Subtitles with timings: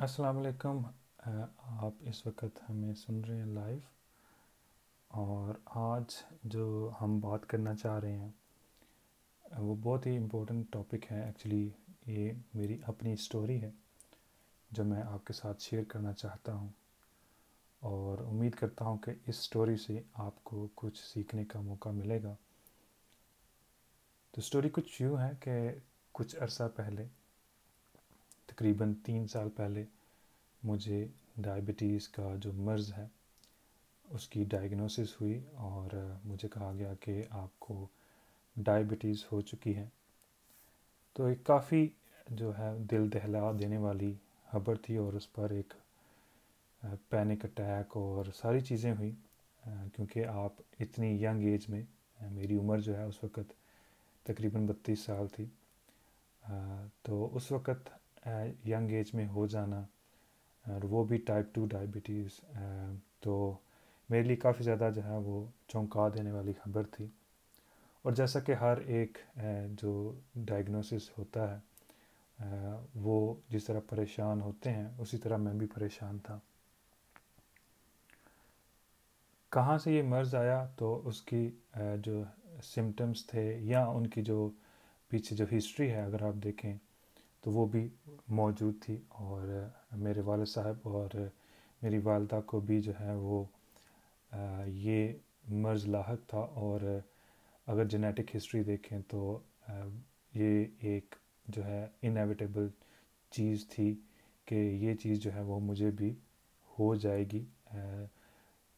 [0.00, 0.82] السلام علیکم۔
[1.58, 3.78] آپ اس وقت ہمیں سن رہے ہیں لائیو۔
[5.08, 6.04] اور آج
[6.44, 8.30] جو ہم بات کرنا چاہ رہے ہیں،
[9.58, 11.70] وہ بہت ہی امپورٹنٹ ٹاپک ہے۔ ایکچولی
[12.06, 13.70] یہ میری اپنی اسٹوری ہے
[14.70, 16.68] جو میں آپ کے ساتھ شیئر کرنا چاہتا ہوں۔
[17.80, 22.22] اور امید کرتا ہوں کہ اس اسٹوری سے آپ کو کچھ سیکھنے کا موقع ملے
[22.22, 22.34] گا۔
[24.30, 25.70] تو اسٹوری کچھ یوں ہے کہ
[26.12, 27.06] کچھ عرصہ پہلے
[28.48, 29.84] تقریباً تین سال پہلے
[30.62, 33.06] مجھے ڈائبٹیز کا جو مرض ہے،
[34.08, 37.86] اس کی ڈائگنوسس ہوئی اور مجھے کہا گیا کہ آپ کو
[38.56, 39.88] ڈائبٹیز ہو چکی ہے
[41.16, 41.86] تو ایک کافی
[42.30, 44.12] جو ہے دل دہلا دینے والی
[44.48, 45.72] خبر تھی اور اس پر ایک
[47.08, 49.12] پینک اٹیک اور ساری چیزیں ہوئیں
[49.94, 51.82] کیونکہ آپ اتنی ینگ ایج میں،
[52.30, 53.52] میری عمر جو ہے اس وقت
[54.26, 55.46] تقریباً بتیس سال تھی۔
[57.02, 57.88] تو اس وقت
[58.68, 59.80] ینگ ایج میں ہو جانا
[60.66, 62.28] اور وہ بھی ٹائپ ٹو ڈائبٹیز
[63.20, 63.56] تو
[64.10, 67.06] میرے لیے کافی زیادہ جو ہے وہ چونکا دینے والی خبر تھی۔
[68.02, 69.18] اور جیسا کہ ہر ایک
[69.70, 71.58] جو ڈائگنوسس ہوتا ہے
[72.94, 76.38] وہ جس طرح پریشان ہوتے ہیں، اسی طرح میں بھی پریشان تھا۔
[79.52, 81.50] کہاں سے یہ مرض آیا؟ تو اس کی
[82.02, 82.22] جو
[82.62, 84.50] سمٹمس تھے، یا ان کی جو
[85.08, 86.76] پیچھے جو ہسٹری ہے، اگر آپ دیکھیں
[87.42, 87.88] تو وہ بھی
[88.28, 91.16] موجود تھی اور میرے والد صاحب اور
[91.82, 93.44] میری والدہ کو بھی جو ہے وہ
[94.66, 95.12] یہ
[95.62, 96.80] مرض لاحق تھا اور
[97.66, 99.38] اگر جنیٹک ہسٹری دیکھیں تو
[100.34, 101.14] یہ ایک
[101.46, 102.68] جو ہے انیویٹیبل
[103.32, 103.94] چیز تھی
[104.46, 106.14] کہ یہ چیز جو ہے وہ مجھے بھی
[106.70, 107.44] ہو جائے گی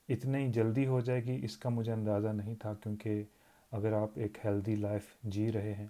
[0.08, 3.22] اتنی جلدی ہو جائے گی، اس کا مجھے اندازہ نہیں تھا کیونکہ
[3.72, 5.86] اگر آپ ایک ہیلدی لائف جی رہے ہیں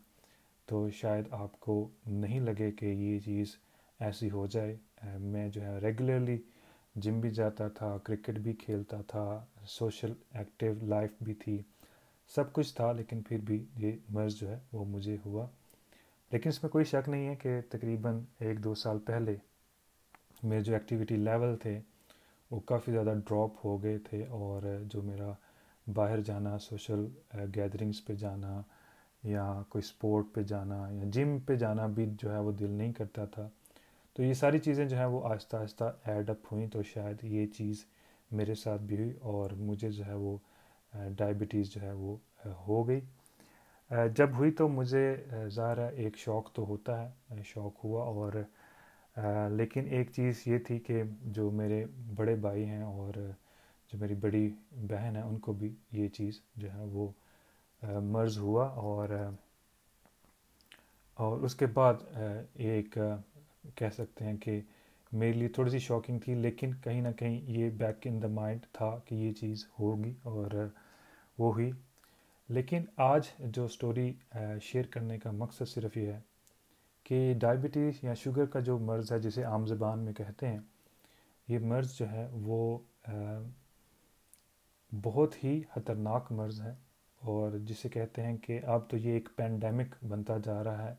[0.70, 3.56] تو شاید آپ کو نہیں لگے کہ یہ چیز
[4.00, 4.76] ایسی ہو جائے۔
[5.18, 6.38] میں جو ہے ریگولرلی
[6.94, 11.62] جم بھی جاتا تھا کرکٹ بھی کھیلتا تھا سوشل ایکٹیو لائف بھی تھی۔
[12.34, 15.46] سب کچھ تھا، لیکن پھر بھی یہ مرض جو ہے وہ مجھے ہوا۔
[16.32, 19.36] لیکن اس میں کوئی شک نہیں ہے کہ تقریباً ایک دو سال پہلے
[20.42, 21.80] میرے جو ایکٹیویٹی لیول تھے
[22.50, 25.32] وہ کافی زیادہ ڈراپ ہو گئے تھے اور جو میرا
[25.94, 27.06] باہر جانا سوشل
[27.56, 28.62] گیدرنگس پہ جانا
[29.22, 32.92] یا کوئی سپورٹ پہ جانا یا جم پہ جانا بھی جو ہے وہ دل نہیں
[32.92, 33.48] کرتا تھا۔
[34.12, 37.46] تو یہ ساری چیزیں جو ہیں وہ آہستہ آہستہ ایڈ اپ ہوئیں تو شاید یہ
[37.46, 37.84] چیز
[38.30, 40.36] میرے ساتھ بھی ہوئی اور مجھے جو ہے وہ
[41.16, 42.16] ڈائبٹیز جو ہے وہ
[42.68, 43.00] ہو گئی۔
[44.14, 45.16] جب ہوئی تو مجھے
[45.48, 48.32] ظاہر ایک شوق تو ہوتا ہے شوق ہوا اور
[49.50, 51.84] لیکن ایک چیز یہ تھی کہ جو میرے
[52.16, 53.14] بڑے بھائی ہیں اور
[53.92, 57.08] جو میری بڑی بہن ہے ان کو بھی یہ چیز جو ہے وہ
[57.82, 59.08] مرض ہوا اور
[61.18, 62.98] اور اس کے بعد ایک
[63.74, 64.60] کہہ سکتے ہیں کہ
[65.12, 68.66] میرے لیے تھوڑی سی شاکنگ تھی، لیکن کہیں نہ کہیں یہ بیک ان دا مائنڈ
[68.72, 70.50] تھا کہ یہ چیز ہوگی اور
[71.38, 71.70] وہ ہوئی۔
[72.48, 74.12] لیکن آج جو سٹوری
[74.62, 76.20] شیئر کرنے کا مقصد صرف یہ ہے
[77.06, 80.58] کہ ڈائبٹیز یا شوگر کا جو مرض ہے جسے عام زبان میں کہتے ہیں،
[81.48, 82.78] یہ مرض جو ہے وہ
[84.92, 86.74] بہت ہی خطرناک مرض ہے۔
[87.20, 90.94] اور جسے کہتے ہیں کہ اب تو یہ ایک پینڈیمک بنتا جا رہا ہے۔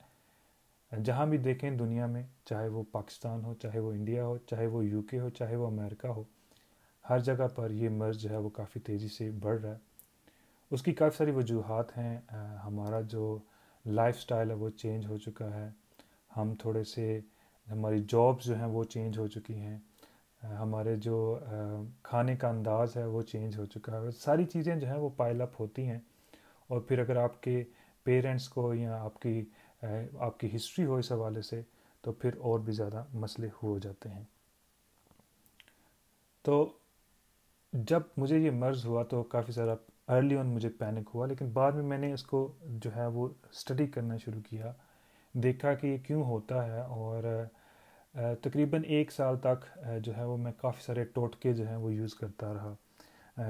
[1.04, 4.86] جہاں بھی دیکھیں دنیا میں، چاہے وہ پاکستان ہو، چاہے وہ انڈیا ہو، چاہے وہ
[4.86, 6.24] یو کے ہو، چاہے وہ امریکہ ہو،
[7.10, 9.78] ہر جگہ پر یہ مرض جو ہے، وہ کافی تیزی سے بڑھ رہا ہے۔
[10.72, 12.20] اس کی کافی ساری وجوہات ہیں۔
[12.66, 13.38] ہمارا جو
[13.86, 15.70] لائف سٹائل ہے، وہ چینج ہو چکا ہے۔
[16.38, 17.20] ہم تھوڑے سے
[17.72, 19.78] ہماری جابس جو ہیں، وہ چینج ہو چکی ہیں۔
[20.44, 21.40] ہمارے جو
[22.04, 25.42] کھانے کا انداز ہے، وہ چینج ہو چکا ہے۔ ساری چیزیں جو ہیں، وہ پائل
[25.42, 26.00] اپ ہوتی ہیں۔
[26.72, 27.64] اور پھر اگر آپ کے
[28.06, 29.44] پیرنٹس کو یا آپ کی
[30.20, 31.62] آپ کی ہسٹری ہو اس حوالے سے،
[32.04, 34.24] تو پھر اور بھی زیادہ مسئلے ہو جاتے ہیں۔
[36.46, 36.56] تو
[37.74, 39.76] جب مجھے یہ مرض ہوا تو کافی زیادہ
[40.08, 43.28] ارلی آن مجھے پینک ہوا، لیکن بعد میں میں نے اس کو جو ہے وہ
[43.52, 44.72] اسٹڈی کرنا شروع کیا۔
[45.34, 47.24] دیکھا کہ یہ کیوں ہوتا ہے اور
[48.42, 49.66] تقریباً ایک سال تک
[50.04, 52.74] جو ہے وہ میں کافی سارے ٹوٹکے جو ہیں وہ یوز کرتا رہا۔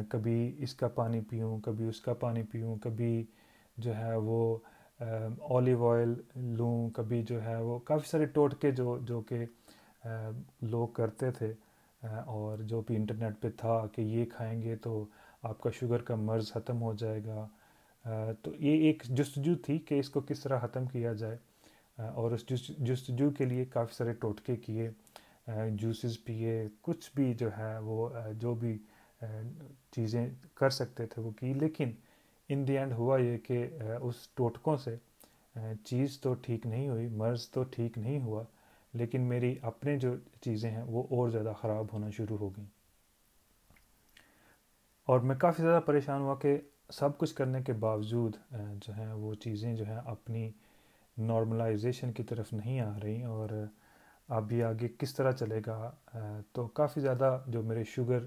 [0.10, 3.24] کبھی اس کا پانی پیوں، کبھی اس کا پانی پیوں، کبھی
[3.78, 4.57] جو ہے وہ
[5.39, 9.45] اولیو آئل لوں، کبھی جو ہے وہ، کافی سارے ٹوٹکے جو جو کہ
[10.62, 11.54] لوگ کرتے تھے
[12.25, 15.06] اور جو بھی انٹرنیٹ پہ تھا کہ یہ کھائیں گے تو
[15.44, 17.48] آپ کا شوگر کا مرض ختم ہو جائے گا۔
[18.42, 21.38] تو یہ ایک جستجو تھی کہ اس کو کس طرح ختم کیا جائے۔
[22.16, 22.45] اور اس
[22.78, 24.89] جستجو کے لیے کافی سارے ٹوٹکے کیے
[25.72, 28.78] جوسز پیے، کچھ بھی جو ہے وہ جو بھی
[29.91, 31.91] چیزیں کر سکتے تھے وہ کی، لیکن
[32.50, 33.65] ان دی اینڈ ہوا یہ کہ
[34.01, 34.95] اس ٹوٹکوں سے
[35.85, 38.44] چیز تو ٹھیک نہیں ہوئی، مرض تو ٹھیک نہیں ہوا،
[38.94, 42.68] لیکن میری اپنے جو چیزیں ہیں وہ اور زیادہ خراب ہونا شروع ہو گئیں۔
[45.07, 46.57] اور میں کافی زیادہ پریشان ہوا کہ
[46.94, 48.35] سب کچھ کرنے کے باوجود
[48.85, 50.50] جو ہیں وہ چیزیں جو ہیں اپنی
[51.18, 53.50] نارملائزیشن کی طرف نہیں آ رہی اور
[54.29, 55.91] اب یہ آگے کس طرح چلے گا
[56.51, 58.25] تو کافی زیادہ جو میرے شوگر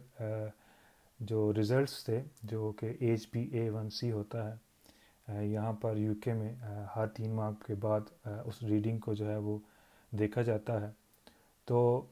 [1.21, 6.15] جو رزلٹس تھے، جو کہ H B A one C ہوتا ہے یہاں پر یو
[6.23, 6.55] کے میں
[6.97, 9.59] ہر تین ماہ کے بعد اس ریڈنگ کو جو ہے وہ
[10.19, 10.91] دیکھا جاتا ہے۔
[11.65, 12.07] تو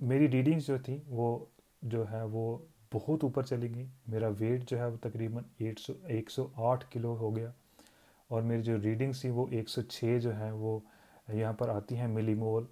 [0.00, 1.44] میری ریڈنگز جو تھیں، وہ
[1.82, 2.56] جو ہے وہ
[2.94, 6.84] بہت اوپر چلی گئی میرا ویٹ جو ہے وہ تقریباً ایٹ سو، ایک سو آٹھ
[6.90, 7.50] کلو ہو گیا۔
[8.28, 10.78] اور میری جو ریڈنگس تھی وہ ایک سو چھ جو ہیں، وہ
[11.28, 12.64] یہاں پر آتی ہیں ملی مول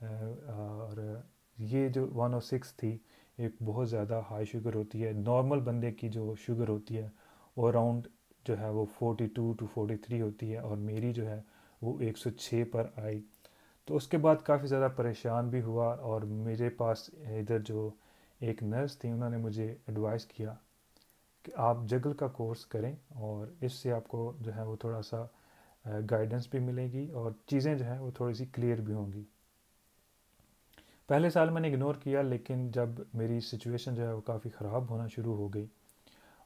[0.00, 1.20] اور
[1.58, 2.96] یہ جو ون او سکس تھی
[3.38, 7.08] ایک بہت زیادہ ہائی شوگر ہوتی ہے۔ نارمل بندے کی جو شوگر ہوتی ہے،
[7.56, 8.06] وہ اراؤنڈ
[8.46, 11.40] جو ہے وہ forty two two forty three ہوتی ہے اور میری جو ہے
[11.82, 13.22] وہ ایک سو چھ پر آئی۔
[13.88, 17.90] تو اس کے بعد کافی زیادہ پریشان بھی ہوا اور میرے پاس ادھر جو
[18.40, 20.54] ایک نرس تھی، انہوں نے مجھے ایڈوائز کیا
[21.42, 25.02] کہ آپ جگل کا کورس کریں اور اس سے آپ کو جو ہے وہ تھوڑا
[25.02, 25.24] سا
[26.10, 29.24] گائیڈنس بھی ملے گی اور چیزیں جو ہیں وہ تھوڑی سی کلیئر بھی ہوں گی۔
[31.08, 34.90] پہلے سال میں نے اگنور کیا، لیکن جب میری سچویشن جو ہے وہ کافی خراب
[34.90, 35.66] ہونا شروع ہو گئی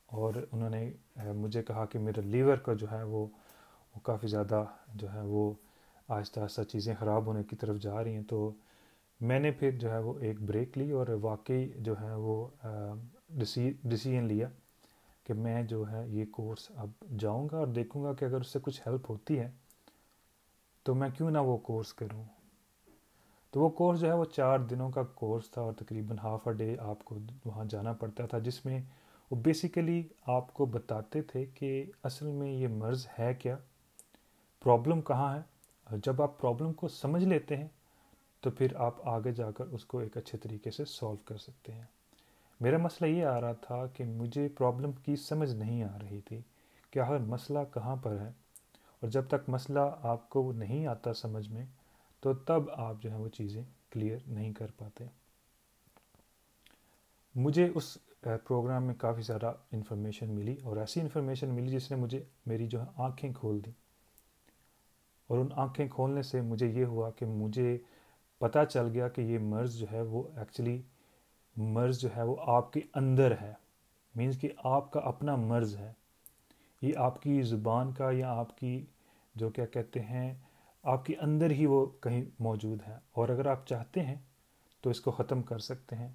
[0.07, 0.91] اور انہوں نے
[1.37, 3.27] مجھے کہا کہ میرا لیور کا جو ہے وہ
[3.95, 4.65] وہ کافی زیادہ
[4.95, 5.53] جو ہے وہ
[6.09, 8.51] آہستہ آہستہ چیزیں خراب ہونے کی طرف جا رہی ہیں۔ تو
[9.21, 12.47] میں نے پھر جو ہے وہ ایک بریک لی اور واقعی جو ہے وہ
[13.31, 14.49] ڈسیزن لیا
[15.25, 18.53] کہ میں جو ہے یہ کورس اب جاؤں گا اور دیکھوں گا کہ اگر اس
[18.53, 19.51] سے کچھ ہیلپ ہوتی ہے
[20.83, 22.25] تو میں کیوں نہ وہ کورس کروں۔
[23.53, 26.55] تو وہ کورس جو ہے وہ چار دنوں کا کورس تھا اور تقریباً ہاف اے
[26.55, 28.81] ڈے آپ کو وہاں جانا پڑتا تھا، جس میں
[29.31, 33.57] وہ بیسیکلی آپ کو بتاتے تھے کہ اصل میں یہ مرض ہے کیا
[34.65, 35.41] پرابلم کہاں ہے؟
[35.87, 37.69] اور جب آپ پرابلم کو سمجھ لیتے ہیں
[38.43, 41.73] تو پھر آپ آگے جا کر اس کو ایک اچھے طریقے سے سولو کر سکتے
[41.73, 41.85] ہیں۔
[42.61, 46.41] میرا مسئلہ یہ آ رہا تھا کہ مجھے پرابلم کی سمجھ نہیں آ رہی تھی
[46.93, 48.31] کہ آخر مسئلہ کہاں پر ہے،
[49.03, 51.65] اور جب تک مسئلہ آپ کو نہیں آتا سمجھ میں
[52.23, 55.05] تو تب آپ جو ہے وہ چیزیں کلیئر نہیں کر پاتے۔
[57.35, 62.25] مجھے اس پروگرام میں کافی زیادہ انفارمیشن ملی اور ایسی انفارمیشن ملی جس نے مجھے
[62.47, 63.73] میری جو ہے آنکھیں کھول دیں۔
[65.27, 67.79] اور ان آنکھیں کھولنے سے مجھے یہ ہوا کہ مجھے
[68.39, 70.83] پتہ چل گیا کہ یہ مرض جو ہے وہ ایکچولی
[71.57, 73.53] مرض جو ہے وہ آپ کے اندر ہے۔
[74.15, 75.93] مینس کہ آپ کا اپنا مرض ہے۔
[76.83, 78.85] یہ آپ کی زبان کا یا آپ کی
[79.35, 80.35] جو کیا کہتے ہیں
[80.83, 84.17] آپ کے اندر ہی وہ کہیں موجود ہے اور اگر آپ چاہتے ہیں
[84.81, 86.13] تو اس کو ختم کر سکتے ہیں۔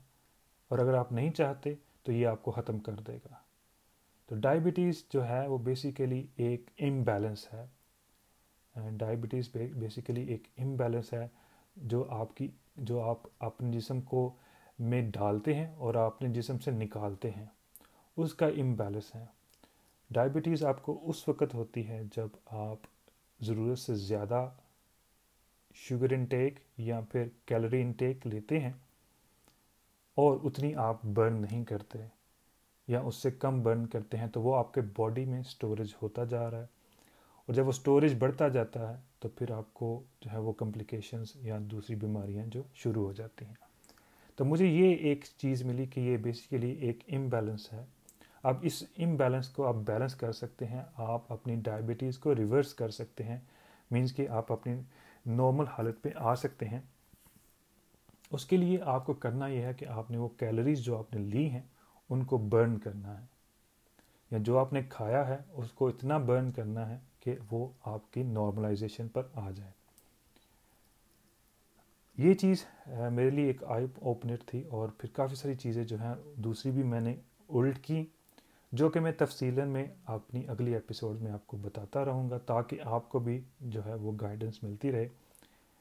[0.68, 1.74] اور اگر آپ نہیں چاہتے
[2.04, 3.34] تو یہ آپ کو ختم کر دے گا۔
[4.26, 7.66] تو ڈائبٹیز جو ہے وہ بیسیکلی ایک امبیلنس ہے۔
[8.92, 11.28] ڈائبٹیز بیسیکلی ایک امبیلنس ہے
[11.76, 14.34] جو آپ کی جو آپ اپنے جسم کو
[14.80, 17.46] میں ڈالتے ہیں اور آپ اپنے جسم سے نکالتے ہیں۔
[18.18, 19.26] اس کا امبیلنس ہے۔
[20.10, 22.78] ڈائبٹیز آپ کو اس وقت ہوتی ہے جب آپ
[23.40, 24.50] ضرورت سے زیادہ
[25.76, 28.72] شوگر انٹیک یا پھر کیلری انٹیک لیتے ہیں
[30.18, 32.00] اور اتنی آپ برن نہیں کرتے
[32.88, 36.24] یا اس سے کم برن کرتے ہیں تو وہ آپ کے باڈی میں سٹوریج ہوتا
[36.24, 36.66] جا رہا ہے
[37.46, 41.32] اور جب وہ سٹوریج بڑھتا جاتا ہے تو پھر آپ کو جو ہے وہ کمپلیکیشنز
[41.36, 43.54] یا دوسری بیماریاں جو شروع ہو جاتی ہیں۔
[44.36, 47.86] تو مجھے یہ ایک چیز ملی کہ یہ بیسیکلی ایک امبیلنس ہے
[48.48, 52.90] اب اس امبیلنس کو آپ بیلنس کر سکتے ہیں، آپ اپنی ڈائبٹیز کو ریورس کر
[52.90, 53.40] سکتے ہیں
[53.92, 54.74] مینس کہ آپ اپنی
[55.26, 56.80] نارمل حالت پہ آ سکتے ہیں۔
[58.32, 61.14] اس کے لیے آپ کو کرنا یہ ہے کہ آپ نے وہ کیلریز جو آپ
[61.14, 61.62] نے لی ہیں،
[62.10, 63.26] ان کو برن کرنا ہے۔
[64.32, 68.14] یا جو آپ نے کھایا ہے، اس کو اتنا برن کرنا ہے کہ وہ آپ
[68.14, 69.72] کی نارملائزیشن پر آ جائے۔
[72.18, 72.66] یہ چیز
[73.12, 76.84] میرے لیے ایک آئی اوپنر تھی اور پھر کافی ساری چیزیں جو ہیں، دوسری بھی
[76.84, 77.16] میں نے
[77.50, 78.06] الٹ کی۔
[78.72, 82.80] جو کہ میں تفصیل میں اپنی اگلی ایپیسوڈ میں آپ کو بتاتا رہوں گا تاکہ
[82.84, 85.08] آپ کو بھی جو ہے وہ گائیڈنس ملتی رہے۔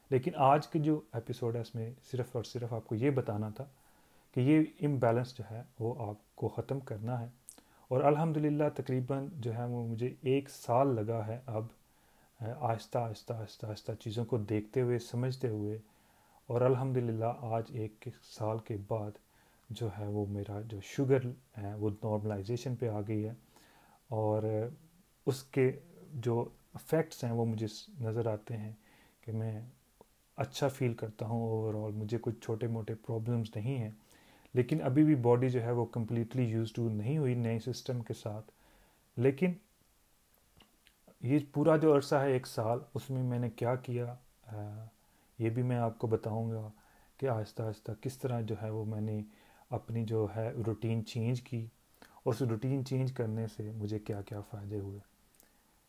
[0.09, 3.49] لیکن آج کی جو ایپیسوڈ ہے اس میں صرف اور صرف آپ کو یہ بتانا
[3.49, 3.65] تھا
[4.33, 7.27] کہ یہ امبیلنس جو ہے وہ آپ کو ختم کرنا ہے۔
[7.87, 11.65] اور الحمد للہ تقریباً جو ہے وہ مجھے ایک سال لگا ہے اب
[12.59, 15.77] آہستہ آہستہ آہستہ آہستہ چیزوں کو دیکھتے ہوئے، سمجھتے ہوئے۔
[16.47, 19.11] اور الحمد للہ آج ایک سال کے بعد
[19.69, 21.19] جو ہے وہ میرا جو شوگر
[21.57, 23.33] ہے وہ نارملائزیشن پہ آ گئی ہے
[24.07, 24.43] اور
[25.25, 25.79] اس کے
[26.13, 27.67] جو افیکٹس ہیں وہ مجھے
[27.99, 28.73] نظر آتے ہیں
[29.21, 29.61] کہ میں
[30.35, 33.91] اچھا فیل کرتا ہوں اوور آل مجھے کچھ چھوٹے موٹے پرابلمس نہیں ہیں۔
[34.53, 38.13] لیکن ابھی بھی باڈی جو ہے وہ کمپلیٹلی یوز ٹو نہیں ہوئی نئے سسٹم کے
[38.13, 38.51] ساتھ۔
[39.17, 39.53] لیکن
[41.21, 44.15] یہ پورا جو عرصہ ہے، ایک سال، اس میں میں نے کیا کیا؟
[45.39, 46.69] یہ بھی میں آپ کو بتاؤں گا
[47.17, 49.21] کہ آہستہ آہستہ کس طرح جو ہے وہ میں نے
[49.69, 51.65] اپنی جو ہے روٹین چینج کی
[52.23, 54.99] اور اس روٹین چینج کرنے سے مجھے کیا کیا فائدے ہوئے۔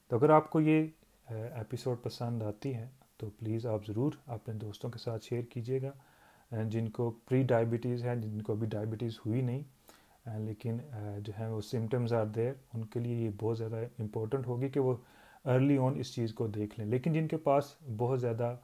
[0.08, 0.86] تو اگر آپ کو یہ
[1.28, 6.62] ایپیسوڈ پسند آتی ہے تو پلیز آپ ضرور اپنے دوستوں کے ساتھ شیئر کیجیے گا۔
[6.70, 9.62] جن کو پری ڈائبٹیز ہے، جن کو ابھی ڈائبٹیز ہوئی نہیں
[10.38, 10.76] لیکن
[11.18, 14.80] جو ہے وہ سمٹمز آر دیر ان کے لیے یہ بہت زیادہ امپورٹنٹ ہوگی کہ
[14.80, 14.94] وہ
[15.44, 18.56] ارلی آن اس چیز کو دیکھ لیں۔ لیکن جن کے پاس بہت زیادہ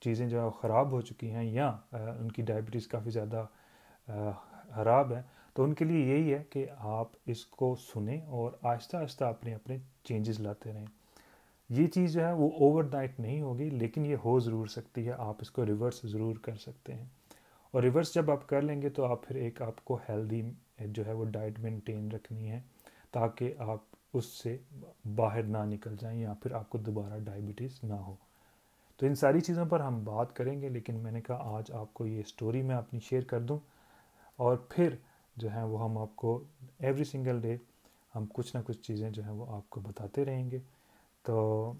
[0.00, 3.46] چیزیں جو ہے خراب ہو چکی ہیں یا ان کی ڈائبٹیز کافی زیادہ
[4.70, 5.22] خراب ہے۔
[5.54, 9.54] تو ان کے لیے یہی ہے کہ آپ اس کو سنیں اور آہستہ آہستہ اپنے
[9.54, 10.86] اپنے چینجز لاتے رہیں۔
[11.68, 15.12] یہ چیز جو ہے وہ اوور نائٹ نہیں ہوگی، لیکن یہ ہو ضرور سکتی ہے۔
[15.18, 17.04] آپ اس کو ریورس ضرور کر سکتے ہیں۔
[17.70, 20.42] اور ریورس جب آپ کر لیں گے تو آپ پھر ایک آپ کو ہیلدی
[20.78, 22.60] جو ہے وہ ڈائٹ مینٹین رکھنی ہے،
[23.10, 23.78] تاکہ آپ
[24.14, 24.56] اس سے
[25.14, 28.14] باہر نہ نکل جائیں یا پھر آپ کو دوبارہ ڈائبٹیز نہ ہو۔
[29.04, 31.92] تو ان ساری چیزوں پر ہم بات کریں گے، لیکن میں نے کہا آج آپ
[31.94, 33.58] کو یہ اسٹوری میں اپنی شیئر کر دوں
[34.36, 34.94] اور پھر
[35.36, 36.32] جو ہیں وہ ہم آپ کو
[36.78, 37.56] ایوری سنگل ڈے
[38.14, 40.58] ہم کچھ نہ کچھ چیزیں جو ہیں وہ آپ کو بتاتے رہیں گے۔
[41.24, 41.72] تو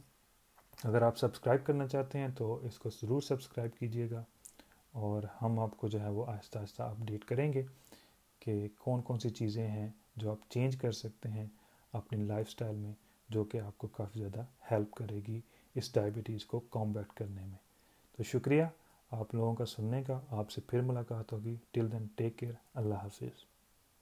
[0.85, 4.23] اگر آپ سبسکرائب کرنا چاہتے ہیں تو اس کو ضرور سبسکرائب کیجیے گا
[4.95, 7.63] اور ہم آپ کو جو ہے وہ آہستہ آہستہ اپڈیٹ کریں گے
[8.41, 11.47] کہ کون کون سی چیزیں ہیں جو آپ چینج کر سکتے ہیں
[11.93, 12.93] اپنی لائف سٹائل میں،
[13.29, 15.41] جو کہ آپ کو کافی زیادہ ہیلپ کرے گی۔
[15.75, 17.59] اس ڈائبٹیز کو کامبیٹ کرنے میں۔
[18.17, 18.65] تو شکریہ،
[19.11, 22.95] آپ لوگوں کا سننے کا، آپ سے پھر ملاقات ہوگی۔ ٹل دین ٹیک کیئر اللہ
[22.95, 23.54] حافظ۔